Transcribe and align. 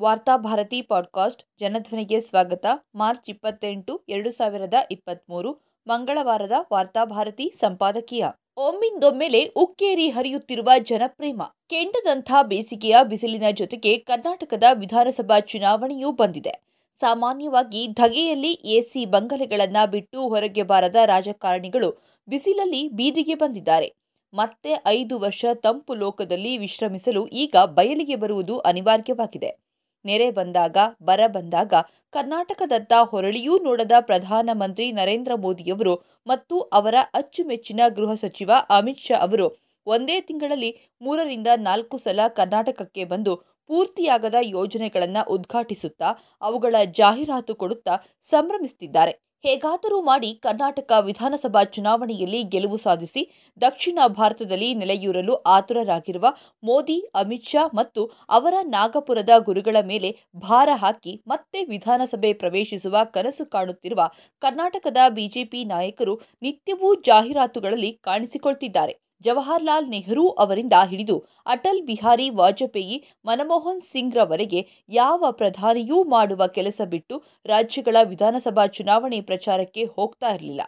Varthabharati 0.00 0.82
podcast 0.82 1.42
ಜನಧ್ವನಿಗೆ 1.60 2.20
ಸ್ವಾಗತ. 2.20 2.66
March 2.94 3.30
ಇಪ್ಪತ್ತೆಂಟು, 3.30 4.04
ಎರಡು 4.08 4.30
ಸಾವಿರದ 4.30 4.74
ಇಪ್ಪತ್ತ್ಮೂರು 4.90 5.60
ಮಂಗಳವಾರದ 5.86 6.52
ವಾರ್ತಾಭಾರತಿ 6.72 7.52
ಸಂಪಾದಕೀಯ. 7.56 8.24
ಒಮ್ಮಿಂದೊಮ್ಮೆಲೆ 8.56 9.44
ಉಕ್ಕೇರಿ 9.44 10.08
ಹರಿಯುತ್ತಿರುವ 10.08 10.68
ಜನಪ್ರೇಮ. 10.82 11.42
ಕೆಂಡದಂಥ 11.68 12.32
ಬೇಸಿಗೆಯ 12.42 12.96
ಬಿಸಿಲಿನ 13.02 13.42
ಜೊತೆಗೆ 13.52 13.98
ಕರ್ನಾಟಕದ 13.98 14.64
ವಿಧಾನಸಭಾ 14.74 15.40
ಚುನಾವಣೆಯೂ 15.40 16.12
ಬಂದಿದೆ. 16.12 16.60
ಸಾಮಾನ್ಯವಾಗಿ 17.00 17.86
ಧಗೆಯಲ್ಲಿ 17.86 18.52
ಎಸಿ 18.52 19.04
ಬಂಗಲೆಗಳನ್ನು 19.04 19.90
ಬಿಟ್ಟು 19.90 20.28
ಹೊರಗೆ 20.28 20.62
ಬಾರದ 20.62 20.96
ರಾಜಕಾರಣಿಗಳು 21.04 22.04
ಬಿಸಿಲಲ್ಲಿ 22.28 22.88
ಬೀದಿಗೆ 22.88 23.34
ಬಂದಿದ್ದಾರೆ. 23.34 23.94
ಮತ್ತೆ 24.34 24.82
ಐದು 24.86 25.18
ವರ್ಷ 25.18 25.44
ತಂಪು 25.54 25.94
ಲೋಕದಲ್ಲಿ 25.94 26.58
ವಿಶ್ರಮಿಸಲು 26.58 27.26
ಈಗ 27.26 27.56
ಬಯಲಿಗೆ 27.64 28.16
ಬರುವುದು 28.16 28.58
ಅನಿವಾರ್ಯವಾಗಿದೆ. 28.58 29.64
ನೆರೆ 30.04 30.28
ಬಂದಾಗ, 30.30 30.76
ಬರ 31.02 31.20
ಬಂದಾಗ 31.26 31.74
ಕರ್ನಾಟಕದತ್ತ 32.14 32.92
ಹೊರಳಿಯೂ 33.10 33.54
ನೋಡದ 33.58 33.94
ಪ್ರಧಾನಮಂತ್ರಿ 34.00 34.86
ನರೇಂದ್ರ 34.92 35.32
ಮೋದಿಯವರು 35.36 35.94
ಮತ್ತು 36.26 36.56
ಅವರ 36.72 36.96
ಅಚ್ಚುಮೆಚ್ಚಿನ 37.14 37.80
ಗೃಹ 37.88 38.12
ಸಚಿವ 38.14 38.52
ಅಮಿತ್ 38.70 39.04
ಶಾ 39.06 39.18
ಅವರು 39.18 39.46
ಒಂದೇ 39.86 40.16
ತಿಂಗಳಲ್ಲಿ 40.20 40.70
ಮೂರರಿಂದ 41.00 41.48
ನಾಲ್ಕು 41.60 41.96
ಸಲ 41.98 42.20
ಕರ್ನಾಟಕಕ್ಕೆ 42.36 43.04
ಬಂದು 43.04 43.34
ಪೂರ್ತಿಯಾಗದ 43.70 44.38
ಯೋಜನೆಗಳನ್ನು 44.50 45.22
ಉದ್ಘಾಟಿಸುತ್ತಾ 45.30 46.08
ಅವುಗಳ 46.42 46.76
ಜಾಹೀರಾತು 46.94 47.54
ಕೊಡುತ್ತಾ 47.54 47.94
ಸಂಭ್ರಮಿಸುತ್ತಿದ್ದಾರೆ 48.24 49.14
ಹೇಗಾದರೂ 49.44 49.96
ಮಾಡಿ 50.02 50.28
ಕರ್ನಾಟಕ 50.42 50.90
ವಿಧಾನಸಭಾ 51.00 51.62
ಚುನಾವಣೆಯಲ್ಲಿ 51.74 52.40
ಗೆಲುವು 52.44 52.78
ಸಾಧಿಸಿ 52.78 53.22
ದಕ್ಷಿಣ 53.60 53.98
ಭಾರತದಲ್ಲಿ 54.10 54.68
ನೆಲೆಯೂರಲು 54.74 55.34
ಆತುರರಾಗಿರುವ 55.46 56.26
ಮೋದಿ, 56.62 56.98
ಅಮಿತ್ 57.14 57.50
ಶಾ 57.50 57.64
ಮತ್ತು 57.74 58.02
ಅವರ 58.30 58.54
ನಾಗಪುರದ 58.68 59.32
ಗುರುಗಳ 59.40 59.76
ಮೇಲೆ 59.82 60.10
ಭಾರ 60.42 60.68
ಹಾಕಿ 60.74 61.14
ಮತ್ತೆ 61.26 61.60
ವಿಧಾನಸಭೆ 61.64 62.32
ಪ್ರವೇಶಿಸುವ 62.34 63.04
ಕನಸು 63.14 63.46
ಕಾಣುತ್ತಿರುವ 63.46 64.02
ಕರ್ನಾಟಕದ 64.42 65.02
ಬಿಜೆಪಿ 65.10 65.62
ನಾಯಕರು 65.66 66.16
ನಿತ್ಯವೂ 66.42 66.90
ಜಾಹೀರಾತುಗಳಲ್ಲಿ 67.02 67.92
ಕಾಣಿಸಿಕೊಳ್ತಿದ್ದಾರೆ. 68.04 68.94
ಜವಾಹರ್ಲಾಲ್ 69.24 69.88
ನೆಹರೂ 69.88 70.28
ಅವರಿಂದ 70.28 70.72
ಹಿಡಿದು 70.84 71.16
ಅಟಲ್ 71.46 71.82
ಬಿಹಾರಿ 71.82 72.30
ವಾಜಪೇಯಿ, 72.30 72.96
ಮನಮೋಹನ್ 73.24 73.80
ಸಿಂಗ್ರವರೆಗೆ 73.80 74.60
ಯಾವ 74.88 75.24
ಪ್ರಧಾನಿಯೂ 75.30 76.04
ಮಾಡುವ 76.04 76.46
ಕೆಲಸ 76.46 76.80
ಬಿಟ್ಟು 76.84 77.22
ರಾಜ್ಯಗಳ 77.46 77.96
ವಿಧಾನಸಭಾ 78.04 78.66
ಚುನಾವಣೆ 78.66 79.20
ಪ್ರಚಾರಕ್ಕೆ 79.20 79.84
ಹೋಗ್ತಾ 79.84 80.30
ಇರಲಿಲ್ಲ. 80.34 80.62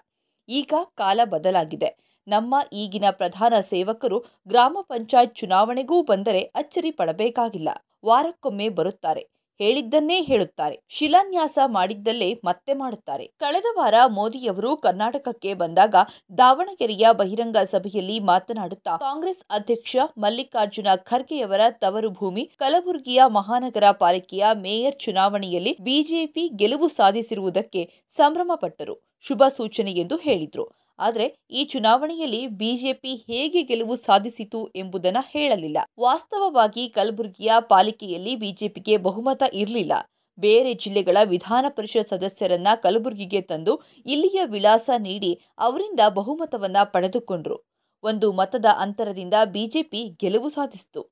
ಈಗ 0.48 0.74
ಕಾಲ 0.94 1.20
ಬದಲಾಗಿದೆ. 1.24 1.90
ನಮ್ಮ 2.28 2.54
ಈಗಿನ 2.72 3.04
ಪ್ರಧಾನ 3.10 3.54
ಸೇವಕರು 3.60 4.18
ಗ್ರಾಮ 4.48 4.78
ಪಂಚಾಯತ್ 4.80 5.36
ಚುನಾವಣೆಗೂ 5.36 6.02
ಬಂದರೆ 6.02 6.40
ಅಚ್ಚರಿ 6.40 6.90
ಪಡಬೇಕಾಗಿಲ್ಲ. 6.90 7.68
ವಾರಕ್ಕೊಮ್ಮೆ 8.04 8.68
ಬರುತ್ತಾರೆ. 8.68 9.35
ಹೇಳಿದ್ದನ್ನೇ 9.60 10.20
ಹೇಳುತ್ತಾರೆ. 10.20 10.80
ಶಿಲಾನ್ಯಾಸ 10.88 11.58
ಮಾಡಿದ್ದಲ್ಲೇ 11.66 12.40
ಮತ್ತೆ 12.44 12.74
ಮಾಡುತ್ತಾರೆ. 12.74 13.26
ಕಳೆದ 13.38 13.64
ವಾರ 13.76 13.94
ಮೋದಿಯವರು 14.06 14.76
ಕರ್ನಾಟಕಕ್ಕೆ 14.76 15.54
ಬಂದಾಗ 15.54 15.94
ದಾವಣಗೆರೆಯ 16.38 17.06
ಬಹಿರಂಗ 17.12 17.56
ಸಭೆಯಲ್ಲಿ 17.56 18.18
ಮಾತನಾಡುತ್ತಾ 18.20 18.96
ಕಾಂಗ್ರೆಸ್ 18.96 19.44
ಅಧ್ಯಕ್ಷ 19.50 19.96
ಮಲ್ಲಿಕಾರ್ಜುನ 20.18 20.86
ಖರ್ಗೆಯವರ 20.96 21.60
ತವರು 21.70 22.10
ಭೂಮಿ 22.10 22.50
ಕಲಬುರಗಿಯ 22.58 23.22
ಮಹಾನಗರ 23.26 23.90
ಪಾಲಿಕೆಯ 23.90 24.44
ಮೇಯರ್ 24.54 24.98
ಚುನಾವಣೆಯಲ್ಲಿ 24.98 25.76
ಬಿಜೆಪಿ 25.80 26.48
ಗೆಲುವು 26.56 26.88
ಸಾಧಿಸಿರುವುದಕ್ಕೆ 26.88 27.82
ಸಂಭ್ರಮಪಟ್ಟರು. 28.10 28.96
ಶುಭ 29.20 29.42
ಸೂಚನೆ 29.56 29.92
ಎಂದು 29.92 30.16
ಹೇಳಿದ್ರು. 30.16 30.85
ಆದರೆ 30.98 31.26
ಈ 31.50 31.64
ಚುನಾವಣೆಯಲ್ಲಿ 31.64 32.46
ಬಿಜೆಪಿ 32.46 33.14
ಹೇಗೆ 33.26 33.62
ಗೆಲುವು 33.62 33.96
ಸಾಧಿಸಿತು 33.96 34.70
ಎಂಬುದನ್ನು 34.76 35.20
ಹೇಳಲಿಲ್ಲ. 35.28 35.78
ವಾಸ್ತವವಾಗಿ 36.00 36.88
ಕಲಬುರಗಿಯ 36.88 37.52
ಪಾಲಿಕೆಯಲ್ಲಿ 37.58 38.36
ಬಿಜೆಪಿಗೆ 38.36 38.96
ಬಹುಮತ 38.96 39.42
ಇರಲಿಲ್ಲ. 39.52 39.92
ಬೇರೆ 40.38 40.74
ಜಿಲ್ಲೆಗಳ 40.74 41.16
ವಿಧಾನ 41.24 41.66
ಪರಿಷತ್ 41.68 42.08
ಸದಸ್ಯರನ್ನ 42.08 42.68
ಕಲಬುರಗಿಗೆ 42.82 43.40
ತಂದು 43.40 43.82
ಇಲ್ಲಿಯ 44.06 44.40
ವಿಳಾಸ 44.44 44.90
ನೀಡಿ 44.98 45.40
ಅವರಿಂದ 45.58 46.00
ಬಹುಮತವನ್ನ 46.08 46.76
ಪಡೆದುಕೊಂಡ್ರು. 46.84 47.56
ಒಂದು 48.04 48.32
ಮತದ 48.32 48.66
ಅಂತರದಿಂದ 48.78 49.34
ಬಿಜೆಪಿ 49.52 50.16
ಗೆಲುವು 50.20 50.48
ಸಾಧಿಸಿತು. 50.48 51.02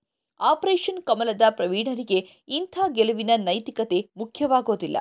ಆಪರೇಷನ್ 0.40 1.02
ಕಮಲದ 1.02 1.42
ಪ್ರವೀಣರಿಗೆ 1.50 2.44
ಇಂಥ 2.48 2.78
ಗೆಲುವಿನ 2.88 3.30
ನೈತಿಕತೆ 3.36 4.10
ಮುಖ್ಯವಾಗೋದಿಲ್ಲ. 4.16 4.98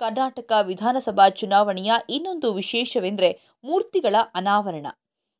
ಕರ್ನಾಟಕ 0.00 0.52
ವಿಧಾನಸಭಾ 0.62 1.26
ಚುನಾವಣೆಯ 1.40 1.92
ಇನ್ನೊಂದು 2.10 2.48
ವಿಶೇಷವೆಂದರೆ 2.54 3.30
ಮೂರ್ತಿಗಳ 3.64 4.16
ಅನಾವರಣ. 4.34 4.86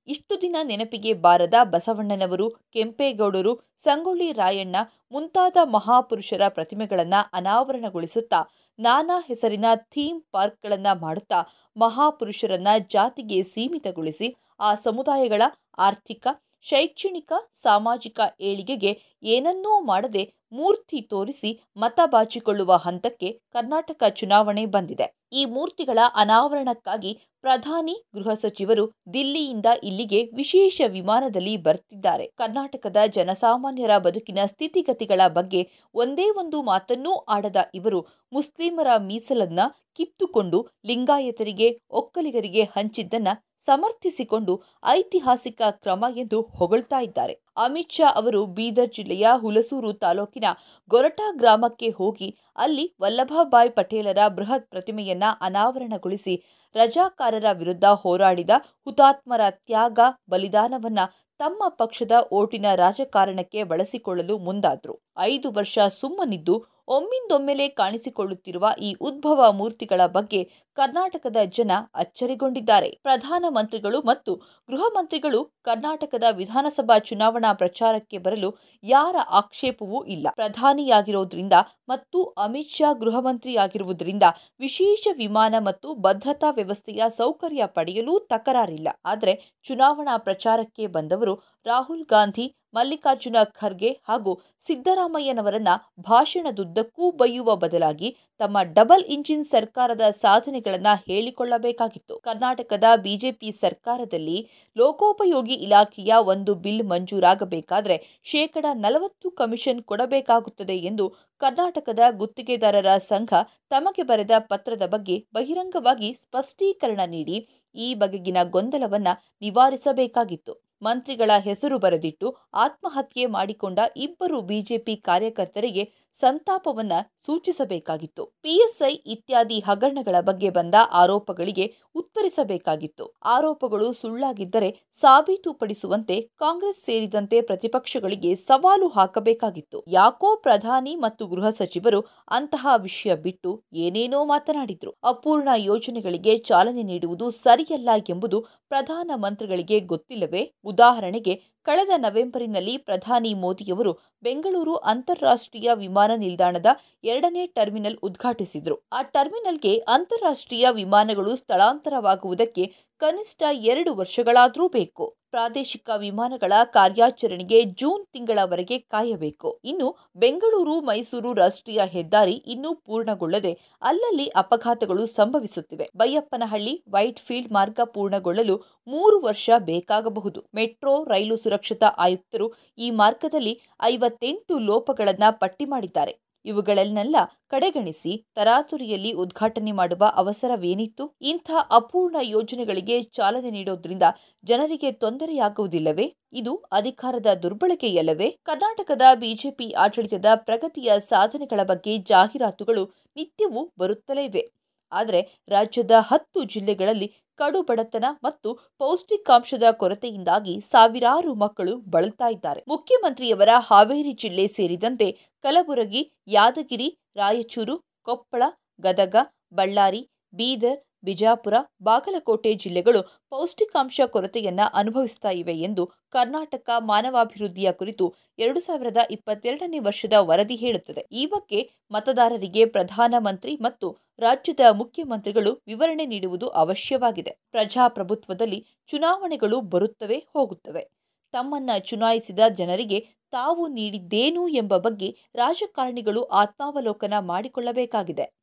ಇಷ್ಟು 0.09 0.35
ದಿನ 0.43 0.57
ನೆನಪಿಗೆ 0.63 1.13
ಬಾರದ 1.25 1.57
ಬಸವಣ್ಣನವರು, 1.65 2.47
ಕೆಂಪೇಗೌಡರು, 2.73 3.53
ಸಂಗೊಳ್ಳಿ 3.79 4.29
ರಾಯಣ್ಣ 4.33 4.77
ಮುಂತಾದ 5.13 5.57
ಮಹಾಪುರುಷರ 5.77 6.43
ಪ್ರತಿಮೆಗಳನ್ನು 6.49 7.21
ಅನಾವರಣಗೊಳಿಸುತ್ತಾ, 7.33 8.41
ನಾನಾ 8.79 9.17
ಹೆಸರಿನ 9.27 9.67
ಥೀಮ್ 9.95 10.21
ಪಾರ್ಕ್ಗಳನ್ನು 10.33 10.93
ಮಾಡುತ್ತಾ 11.01 11.41
ಮಹಾಪುರುಷರನ್ನ 11.77 12.69
ಜಾತಿಗೆ 12.91 13.41
ಸೀಮಿತಗೊಳಿಸಿ 13.53 14.29
ಆ 14.61 14.71
ಸಮುದಾಯಗಳ 14.87 15.43
ಆರ್ಥಿಕ 15.79 16.27
ಶೈಕ್ಷಣಿಕ, 16.67 17.33
ಸಾಮಾಜಿಕ 17.63 18.21
ಏಳಿಗೆಗೆ 18.41 18.93
ಏನನ್ನೂ 19.25 19.81
ಮಾಡದೆ 19.81 20.23
ಮೂರ್ತಿ 20.53 21.01
ತೋರಿಸಿ 21.03 21.51
ಮತ 21.77 22.01
ಬಾಚಿಕೊಳ್ಳುವ 22.07 22.73
ಹಂತಕ್ಕೆ 22.77 23.29
ಕರ್ನಾಟಕ 23.53 24.03
ಚುನಾವಣೆ 24.11 24.65
ಬಂದಿದೆ. 24.67 25.07
ಈ 25.33 25.43
ಮೂರ್ತಿಗಳ 25.45 25.99
ಅನಾವರಣಕ್ಕಾಗಿ 26.15 27.13
ಪ್ರಧಾನಿ, 27.43 27.95
ಗೃಹ 28.15 28.33
ಸಚಿವರು 28.35 28.85
ದಿಲ್ಲಿಯಿಂದ 29.15 29.69
ಇಲ್ಲಿಗೆ 29.83 30.21
ವಿಶೇಷ 30.35 30.81
ವಿಮಾನದಲ್ಲಿ 30.89 31.55
ಬರ್ತಿದ್ದಾರೆ. 31.57 32.27
ಕರ್ನಾಟಕದ 32.37 32.97
ಜನಸಾಮಾನ್ಯರ 33.17 33.93
ಬದುಕಿನ 33.99 34.41
ಸ್ಥಿತಿಗತಿಗಳ 34.47 35.21
ಬಗ್ಗೆ 35.29 35.63
ಒಂದೇ 35.95 36.27
ಒಂದು 36.43 36.61
ಮಾತನ್ನೂ 36.63 37.15
ಆಡದ 37.29 37.57
ಇವರು 37.75 38.01
ಮುಸ್ಲಿಮರ 38.33 38.91
ಮೀಸಲನ್ನ 39.01 39.61
ಕಿತ್ತುಕೊಂಡು 39.97 40.59
ಲಿಂಗಾಯತರಿಗೆ, 40.87 41.69
ಒಕ್ಕಲಿಗರಿಗೆ 41.91 42.65
ಹಂಚಿದ್ದನ್ನ 42.77 43.29
ಸಮರ್ಥಿಸಿಕೊಂಡು 43.65 44.55
ಐತಿಹಾಸಿಕ 44.91 45.61
ಕ್ರಮ 45.83 46.05
ಎಂದು 46.17 46.39
ಹೊಗಳ್ತಾ 46.59 47.01
ಇದ್ದಾರೆ. 47.01 47.35
ಅಮಿತ್ 47.57 47.93
ಶಾ 47.93 48.09
ಅವರು 48.13 48.41
ಬೀದರ್ 48.57 48.93
ಜಿಲ್ಲೆಯ 48.95 49.27
ಹುಲಸೂರು 49.35 49.91
ತಾಲೂಕಿನ 50.05 50.47
ಗೊರಟಾ 50.91 51.27
ಗ್ರಾಮಕ್ಕೆ 51.33 51.91
ಹೋಗಿ 51.91 52.29
ಅಲ್ಲಿ 52.57 52.87
ವಲ್ಲಭಭಾಯ್ 53.01 53.71
ಪಟೇಲರ 53.71 54.21
ಬೃಹತ್ 54.29 54.71
ಪ್ರತಿಮೆಯನ್ನ 54.71 55.25
ಅನಾವರಣಗೊಳಿಸಿ 55.41 56.37
ರಜಾಕಾರರ 56.75 57.49
ವಿರುದ್ಧ 57.53 57.87
ಹೋರಾಡಿದ 58.03 58.51
ಹುತಾತ್ಮರ 58.87 59.43
ತ್ಯಾಗ 59.61 59.99
ಬಲಿದಾನವನ್ನ 60.31 61.01
ತಮ್ಮ 61.41 61.63
ಪಕ್ಷದ 61.81 62.15
ಓಟಿನ 62.33 62.67
ರಾಜಕಾರಣಕ್ಕೆ 62.75 63.61
ಬಳಸಿಕೊಳ್ಳಲು 63.65 64.35
ಮುಂದಾದ್ರು. 64.39 64.95
ಐದು 65.33 65.49
ವರ್ಷ 65.51 65.79
ಸುಮ್ಮನಿದ್ದು 66.01 66.55
ಒಮ್ಮಿಂದೊಮ್ಮೆಲೆ 66.89 67.67
ಕಾಣಿಸಿಕೊಳ್ಳುತ್ತಿರುವ 67.81 68.67
ಈ 68.79 68.89
ಉದ್ಭವ 69.09 69.41
ಮೂರ್ತಿಗಳ 69.53 70.01
ಬಗ್ಗೆ 70.07 70.41
ಕರ್ನಾಟಕದ 70.79 71.37
ಜನ 71.57 71.73
ಅಚ್ಚರಿಗೊಂಡಿದ್ದಾರೆ. 71.95 72.89
ಪ್ರಧಾನಮಂತ್ರಿಗಳು 73.03 73.99
ಮತ್ತು 74.01 74.33
ಗೃಹ 74.69 74.85
ಮಂತ್ರಿಗಳು 74.97 75.41
ಕರ್ನಾಟಕದ 75.65 76.27
ವಿಧಾನಸಭಾ 76.31 76.97
ಚುನಾವಣಾ 77.09 77.51
ಪ್ರಚಾರಕ್ಕೆ 77.53 78.19
ಬರಲು 78.19 78.51
ಯಾರ 78.85 79.17
ಆಕ್ಷೇಪವೂ 79.31 80.01
ಇಲ್ಲ. 80.15 80.27
ಪ್ರಧಾನಿಯಾಗಿರೋದ್ರಿಂದ 80.35 81.53
ಮತ್ತು 81.89 82.21
ಅಮಿತ್ 82.39 82.75
ಶಾ 82.77 82.91
ಗೃಹ 83.03 83.17
ಮಂತ್ರಿಯಾಗಿರುವುದರಿಂದ 83.21 84.25
ವಿಶೇಷ 84.61 85.07
ವಿಮಾನ 85.17 85.55
ಮತ್ತು 85.61 85.89
ಭದ್ರತಾ 85.95 86.51
ವ್ಯವಸ್ಥೆಯ 86.51 87.03
ಸೌಕರ್ಯ 87.19 87.63
ಪಡೆಯಲು 87.67 88.17
ತಕರಾರಿಲ್ಲ. 88.33 88.89
ಆದರೆ 89.05 89.35
ಚುನಾವಣಾ 89.69 90.17
ಪ್ರಚಾರಕ್ಕೆ 90.17 90.87
ಬಂದವರು 90.87 91.30
ರಾಹುಲ್ 91.67 92.05
ಗಾಂಧಿ, 92.05 92.47
ಮಲ್ಲಿಕಾರ್ಜುನ 92.75 93.39
ಖರ್ಗೆ 93.59 93.91
ಹಾಗೂ 94.09 94.33
ಸಿದ್ದರಾಮಯ್ಯನವರನ್ನ 94.67 95.71
ಭಾಷಣದುದ್ದಕ್ಕೂ 96.01 97.11
ಬೈಯುವ 97.11 97.57
ಬದಲಾಗಿ 97.57 98.09
ತಮ್ಮ 98.41 98.59
ಡಬಲ್ 98.73 99.05
ಇಂಜಿನ್ 99.05 99.45
ಸರ್ಕಾರದ 99.45 100.05
ಸಾಧನೆಗಳನ್ನ 100.21 100.91
ಹೇಳಿಕೊಳ್ಳಬೇಕಾಗಿತ್ತು. 101.09 102.19
ಕರ್ನಾಟಕದ 102.19 102.85
ಬಿಜೆಪಿ 102.97 103.51
ಸರ್ಕಾರದಲ್ಲಿ 103.53 104.39
ಲೋಕೋಪಯೋಗಿ 104.77 105.55
ಇಲಾಖೆಯ 105.55 106.13
ಒಂದು 106.27 106.55
ಬಿಲ್ 106.55 106.83
ಮಂಜೂರಾಗಬೇಕಾದ್ರೆ 106.83 107.99
ಶೇಕಡ 108.23 108.67
ನಲವತ್ತು 108.75 109.31
ಕಮಿಷನ್ 109.31 109.83
ಕೊಡಬೇಕಾಗುತ್ತದೆ 109.83 110.77
ಎಂದು 110.77 111.07
ಕರ್ನಾಟಕದ 111.41 112.01
ಗುತ್ತಿಗೆದಾರರ 112.11 112.91
ಸಂಘ 113.09 113.33
ತಮಗೆ 113.71 114.03
ಬರೆದ 114.03 114.31
ಪತ್ರದ 114.39 114.87
ಬಗ್ಗೆ 114.87 115.19
ಬಹಿರಂಗವಾಗಿ 115.35 116.11
ಸ್ಪಷ್ಟೀಕರಣ 116.23 117.01
ನೀಡಿ 117.07 117.39
ಈ 117.75 117.95
ಬಗೆಗಿನ 117.95 118.39
ಗೊಂದಲವನ್ನ 118.45 119.09
ನಿವಾರಿಸಬೇಕಾಗಿತ್ತು. 119.43 120.70
ಮಂತ್ರಿಗಳ 120.83 121.31
ಹೆಸರು 121.39 121.77
ಬರೆದಿಟ್ಟು 121.79 122.29
ಆತ್ಮಹತ್ಯೆ 122.57 123.25
ಮಾಡಿಕೊಂಡ 123.29 123.79
ಇಬ್ಬರು 123.97 124.39
ಬಿಜೆಪಿ 124.43 124.95
ಕಾರ್ಯಕರ್ತರಿಗೆ 125.05 125.85
ಸಂತಾಪವನ್ನ 126.15 126.93
ಸೂಚಿಸಬೇಕಾಗಿತ್ತು. 127.27 128.25
ಪಿಎಸ್ಐ 128.43 128.93
ಇತ್ಯಾದಿ 128.93 129.61
ಹಗರಣಗಳ 129.61 130.21
ಬಗ್ಗೆ 130.21 130.51
ಬಂದ 130.51 130.75
ಆರೋಪಗಳಿಗೆ 130.93 131.75
ಉತ್ತರಿಸಬೇಕಾಗಿತ್ತು. 131.95 133.13
ಆರೋಪಗಳು 133.25 133.93
ಸುಳ್ಳಾಗಿದ್ದರೆ 133.93 134.89
ಸಾಬೀತುಪಡಿಸುವಂತೆ 135.01 136.21
ಕಾಂಗ್ರೆಸ್ 136.21 136.85
ಸೇರಿದಂತೆ 136.85 137.41
ಪ್ರತಿಪಕ್ಷಗಳಿಗೆ 137.41 138.35
ಸವಾಲು 138.37 138.89
ಹಾಕಬೇಕಾಗಿತ್ತು. 138.89 139.85
ಯಾಕೋ 139.89 140.37
ಪ್ರಧಾನಿ 140.37 140.97
ಮತ್ತು 140.97 141.27
ಗೃಹ 141.27 141.49
ಸಚಿವರು 141.51 142.01
ಅಂತಹ 142.31 142.67
ವಿಷಯ 142.77 143.15
ಬಿಟ್ಟು 143.17 143.65
ಏನೇನೋ 143.73 144.25
ಮಾತನಾಡಿದ್ರು. 144.25 144.95
ಅಪೂರ್ಣ 145.05 145.49
ಯೋಜನೆಗಳಿಗೆ 145.57 146.39
ಚಾಲನೆ 146.39 146.83
ನೀಡುವುದು 146.83 147.31
ಸರಿಯಲ್ಲ 147.31 147.89
ಎಂಬುದು 148.09 148.41
ಪ್ರಧಾನ 148.69 149.11
ಮಂತ್ರಿಗಳಿಗೆ 149.15 149.81
ಗೊತ್ತಿಲ್ಲವೇ? 149.81 150.53
ಉದಾಹರಣೆಗೆ 150.65 151.60
ಕಳೆದ 151.71 151.89
ನವೆಂಬರಿನಲ್ಲಿ 151.97 152.77
ಪ್ರಧಾನಿ 152.79 153.35
ಮೋದಿಯವರು 153.35 153.93
ಬೆಂಗಳೂರು 154.23 154.77
ಅಂತಾರಾಷ್ಟ್ರೀಯ 154.77 155.71
ವಿಮಾನ 155.75 156.11
ನಿಲ್ದಾಣದ 156.17 156.67
ಎರಡನೇ 157.05 157.47
ಟರ್ಮಿನಲ್ 157.47 157.99
ಉದ್ಘಾಟಿಸಿದರು. 158.03 158.89
ಆ 158.93 159.03
ಟರ್ಮಿನಲ್ಗೆ 159.03 159.77
ಅಂತಾರಾಷ್ಟ್ರೀಯ 159.79 160.67
ವಿಮಾನಗಳು 160.71 161.37
ಸ್ಥಳಾಂತರವಾಗುವುದಕ್ಕೆ 161.37 162.67
ಕನಿಷ್ಠ 162.99 163.43
ಎರಡು 163.53 163.95
ವರ್ಷಗಳಾದರೂ 163.95 164.69
ಬೇಕು. 164.69 165.20
ಪ್ರಾದೇಶಿಕ 165.31 165.91
ವಿಮಾನಗಳ 165.97 166.53
ಕಾರ್ಯಾಚರಣೆಗೆ 166.65 167.65
ಜೂನ್ 167.65 168.07
ತಿಂಗಳವರೆಗೆ 168.13 168.79
ಕಾಯಬೇಕು. 168.79 169.61
ಇನ್ನು 169.65 169.97
ಬೆಂಗಳೂರು, 170.17 170.81
ಮೈಸೂರು 170.81 171.33
ರಾಷ್ಟ್ರೀಯ 171.33 171.81
ಹೆದ್ದಾರಿ 171.87 172.33
ಇನ್ನೂ 172.33 172.75
ಪೂರ್ಣಗೊಳ್ಳದೆ 172.75 173.53
ಅಲ್ಲಲ್ಲಿ 173.83 174.29
ಅಪಘಾತಗಳು 174.29 175.07
ಸಂಭವಿಸುತ್ತಿವೆ. 175.07 175.89
ಬೈಯಪ್ಪನಹಳ್ಳಿ 175.97 176.85
ವೈಟ್ 176.89 177.21
ಫೀಲ್ಡ್ 177.21 177.53
ಮಾರ್ಗ 177.53 177.81
ಪೂರ್ಣಗೊಳ್ಳಲು 177.85 178.57
ಮೂರು 178.87 179.21
ವರ್ಷ 179.21 179.51
ಬೇಕಾಗಬಹುದು. 179.59 180.45
ಮೆಟ್ರೋ, 180.55 181.05
ರೈಲು 181.05 181.37
ಸುರಕ್ಷತಾ 181.37 181.87
ಆಯುಕ್ತರು 181.87 182.53
ಈ 182.79 182.91
ಮಾರ್ಗದಲ್ಲಿ 182.91 183.61
ಐವತ್ತೆಂಟು 183.83 184.59
ಲೋಪಗಳನ್ನು 184.59 185.39
ಪಟ್ಟಿ 185.39 185.65
ಮಾಡಿದ್ದಾರೆ. 185.65 186.30
ಇವುಗಳನ್ನೆಲ್ಲ 186.45 187.17
ಕಡೆಗಣಿಸಿ 187.49 188.27
ತರಾತುರಿಯಲ್ಲಿ 188.35 189.13
ಉದ್ಘಾಟನೆ 189.13 189.73
ಮಾಡುವ 189.73 190.13
ಅವಸರವೇನಿತ್ತು? 190.15 191.17
ಇಂಥ 191.23 191.51
ಅಪೂರ್ಣ 191.71 192.17
ಯೋಜನೆಗಳಿಗೆ 192.23 193.03
ಚಾಲನೆ 193.03 193.51
ನೀಡೋದ್ರಿಂದ 193.51 194.03
ಜನರಿಗೆ 194.45 194.93
ತೊಂದರೆಯಾಗುವುದಿಲ್ಲವೇ? 194.93 196.15
ಇದು 196.33 196.55
ಅಧಿಕಾರದ 196.57 197.27
ದುರ್ಬಳಕೆಯಲ್ಲವೇ? 197.43 198.31
ಕರ್ನಾಟಕದ 198.45 199.03
ಬಿಜೆಪಿ 199.15 199.71
ಆಡಳಿತದ 199.71 200.27
ಪ್ರಗತಿಯ 200.35 200.93
ಸಾಧನೆಗಳ 200.99 201.61
ಬಗ್ಗೆ 201.63 201.99
ಜಾಹೀರಾತುಗಳು 201.99 202.85
ನಿತ್ಯವೂ 203.17 203.73
ಬರುತ್ತಲೇ 203.79 204.25
ಇವೆ. 204.25 204.45
ಆದರೆ 204.93 205.43
ರಾಜ್ಯದ 205.49 205.91
ಹತ್ತು 205.99 206.45
ಜಿಲ್ಲೆಗಳಲ್ಲಿ 206.45 207.30
ಕಡು 207.41 207.61
ಬಡತನ 207.69 208.07
ಮತ್ತು 208.27 208.49
ಪೌಷ್ಟಿಕಾಂಶದ 208.83 209.67
ಕೊರತೆಯಿಂದಾಗಿ 209.83 210.55
ಸಾವಿರಾರು 210.73 211.33
ಮಕ್ಕಳು 211.45 211.75
ಬಳಲ್ತಾ 211.95 212.29
ಇದ್ದಾರೆ. 212.37 212.61
ಮುಖ್ಯಮಂತ್ರಿಯವರ 212.69 213.51
ಹಾವೇರಿ 213.69 214.15
ಜಿಲ್ಲೆ 214.23 214.47
ಸೇರಿದಂತೆ 214.59 215.09
ಕಲಬುರಗಿ, 215.45 216.03
ಯಾದಗಿರಿ, 216.37 216.89
ರಾಯಚೂರು, 217.17 217.77
ಕೊಪ್ಪಳ, 218.09 218.43
ಗದಗ, 218.81 219.17
ಬಳ್ಳಾರಿ, 219.55 220.03
ಬೀದರ್ 220.35 220.79
ಬಿಜಾಪುರ, 221.05 221.55
ಬಾಗಲಕೋಟೆ 221.83 222.55
ಜಿಲ್ಲೆಗಳು 222.55 223.03
ಪೌಷ್ಟಿಕಾಂಶ 223.31 224.01
ಕೊರತೆಯನ್ನ 224.07 224.61
ಅನುಭವಿಸ್ತಾ 224.75 225.31
ಇವೆ 225.31 225.55
ಎಂದು 225.55 225.87
ಕರ್ನಾಟಕ 226.11 226.71
ಮಾನವಾಭಿವೃದ್ಧಿಯ 226.79 227.73
ಕುರಿತು 227.73 228.15
ಎರಡು 228.39 228.61
ಸಾವಿರದ 228.61 228.97
ಇಪ್ಪತ್ತೆರಡನೇ 229.11 229.79
ವರ್ಷದ 229.79 230.13
ವರದಿ 230.19 230.57
ಹೇಳುತ್ತದೆ. 230.57 231.07
ಈ 231.13 231.27
ಬಗ್ಗೆ 231.27 231.71
ಮತದಾರರಿಗೆ 231.91 232.67
ಪ್ರಧಾನಮಂತ್ರಿ 232.67 233.57
ಮತ್ತು 233.57 233.97
ರಾಜ್ಯದ 234.19 234.61
ಮುಖ್ಯಮಂತ್ರಿಗಳು 234.71 235.63
ವಿವರಣೆ 235.67 236.07
ನೀಡುವುದು 236.07 236.49
ಅವಶ್ಯವಾಗಿದೆ. 236.49 237.39
ಪ್ರಜಾಪ್ರಭುತ್ವದಲ್ಲಿ 237.51 238.67
ಚುನಾವಣೆಗಳು 238.89 239.61
ಬರುತ್ತವೆ, 239.61 240.25
ಹೋಗುತ್ತವೆ. 240.35 240.85
ತಮ್ಮನ್ನ 241.33 241.71
ಚುನಾಯಿಸಿದ 241.79 242.39
ಜನರಿಗೆ 242.49 243.01
ತಾವು 243.31 243.69
ನೀಡಿದ್ದೇನು 243.69 244.49
ಎಂಬ 244.49 244.77
ಬಗ್ಗೆ 244.77 245.17
ರಾಜಕಾರಣಿಗಳು 245.35 246.23
ಆತ್ಮಾವಲೋಕನ 246.25 247.15
ಮಾಡಿಕೊಳ್ಳಬೇಕಾಗಿದೆ. 247.21 248.40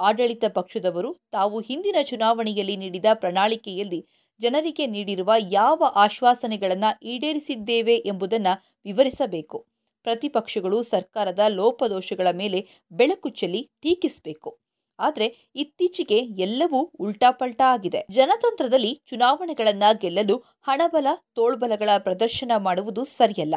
ಆಡಳಿತ 0.00 0.44
ಪಕ್ಷದವರು 0.48 1.16
ತಾವು 1.30 1.60
ಹಿಂದಿನ 1.60 1.96
ಚುನಾವಣೆಯಲ್ಲಿ 2.02 2.76
ನೀಡಿದ 2.76 3.04
ಪ್ರಣಾಳಿಕೆಯಲ್ಲಿ 3.14 4.06
ಜನರಿಗೆ 4.40 4.86
ನೀಡಿರುವ 4.86 5.32
ಯಾವ 5.50 5.82
ಆಶ್ವಾಸನೆಗಳನ್ನು 5.94 7.06
ಈಡೇರಿಸಿದ್ದೇವೆ 7.06 7.96
ಎಂಬುದನ್ನು 7.96 8.54
ವಿವರಿಸಬೇಕು. 8.84 9.66
ಪ್ರತಿಪಕ್ಷಗಳು 10.02 10.82
ಸರ್ಕಾರದ 10.82 11.38
ಲೋಪದೋಷಗಳ 11.48 12.26
ಮೇಲೆ 12.32 12.68
ಬೆಳಕು 12.92 13.28
ಚೆಲ್ಲಿ 13.28 13.70
ಟೀಕಿಸಬೇಕು. 13.80 14.58
ಆದರೆ 14.98 15.50
ಇತ್ತೀಚೆಗೆ 15.54 16.18
ಎಲ್ಲವೂ 16.18 16.80
ಉಲ್ಟಾಪಲ್ಟಾ 16.98 17.72
ಆಗಿದೆ. 17.72 18.06
ಜನತಂತ್ರದಲ್ಲಿ 18.10 19.02
ಚುನಾವಣೆಗಳನ್ನು 19.06 19.98
ಗೆಲ್ಲಲು 19.98 20.36
ಹಣಬಲ, 20.62 21.06
ತೋಳ್ಬಲಗಳ 21.34 21.88
ಪ್ರದರ್ಶನ 21.98 22.52
ಮಾಡುವುದು 22.58 23.04
ಸರಿಯಲ್ಲ. 23.04 23.54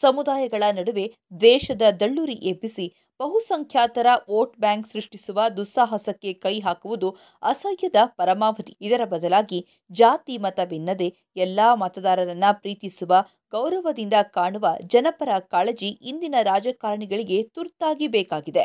ಸಮುದಾಯಗಳ 0.00 0.62
ನಡುವೆ 0.72 1.14
ದೇಶದ 1.40 1.82
ದಳ್ಳುರಿ 2.00 2.32
ಎಬ್ಬಿಸಿ 2.32 3.03
ಬಹುಸಂಖ್ಯಾತರ 3.20 4.06
ವೋಟ್ 4.28 4.58
ಬ್ಯಾಂಕ್ 4.58 4.88
ಸೃಷ್ಟಿಸುವ 4.92 5.40
ದುಸ್ಸಾಹಸಕ್ಕೆ 5.56 6.32
ಕೈ 6.34 6.60
ಹಾಕುವುದು 6.60 7.08
ಅಸಹ್ಯದ 7.42 7.98
ಪರಮಾವಧಿ. 8.16 8.76
ಇದರ 8.80 9.02
ಬದಲಾಗಿ 9.04 9.58
ಜಾತಿ 9.90 10.38
ಮತವಿನ್ನದೆ 10.38 11.08
ಎಲ್ಲಾ 11.36 11.74
ಮತದಾರರನ್ನ 11.74 12.44
ಪ್ರೀತಿಸುವ, 12.52 13.12
ಗೌರವದಿಂದ 13.52 14.14
ಕಾಣುವ 14.30 14.66
ಜನಪರ 14.86 15.38
ಕಾಳಜಿ 15.50 15.88
ಇಂದಿನ 16.02 16.34
ರಾಜಕಾರಣಿಗಳಿಗೆ 16.42 17.42
ತುರ್ತಾಗಿ 17.54 18.06
ಬೇಕಾಗಿದೆ. 18.08 18.62